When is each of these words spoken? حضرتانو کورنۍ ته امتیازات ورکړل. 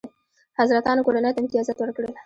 حضرتانو 0.59 1.05
کورنۍ 1.05 1.31
ته 1.35 1.39
امتیازات 1.41 1.77
ورکړل. 1.79 2.11